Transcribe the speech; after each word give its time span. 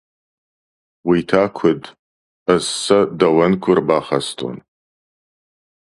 Уый 1.07 1.21
та 1.29 1.43
куыд, 1.55 1.83
ӕз 2.53 2.65
сӕ 2.83 2.99
дӕуӕн 3.19 3.53
куы 3.63 3.71
ӕрбахастон! 3.73 4.57